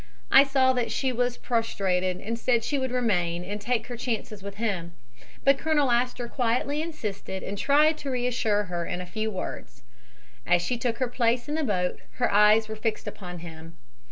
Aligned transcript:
I 0.31 0.43
saw 0.43 0.73
that 0.73 0.91
she 0.91 1.11
was 1.11 1.37
prostrated 1.37 2.17
and 2.21 2.39
said 2.39 2.63
she 2.63 2.79
would 2.79 2.89
remain 2.89 3.43
and 3.43 3.61
take 3.61 3.85
her 3.85 3.95
chances 3.95 4.41
with 4.41 4.55
him, 4.55 4.93
but 5.43 5.59
Colonel 5.59 5.91
Astor 5.91 6.27
quietly 6.27 6.81
insisted 6.81 7.43
and 7.43 7.55
tried 7.55 7.99
to 7.99 8.09
reassure 8.09 8.63
her 8.63 8.83
in 8.83 8.99
a 8.99 9.05
few 9.05 9.29
words. 9.29 9.83
As 10.43 10.63
she 10.63 10.79
took 10.79 10.97
her 10.97 11.07
place 11.07 11.47
in 11.47 11.53
the 11.53 11.63
boat 11.63 11.99
her 12.13 12.33
eyes 12.33 12.67
were 12.67 12.75
fixed 12.75 13.05
upon 13.07 13.45
him. 13.45 13.77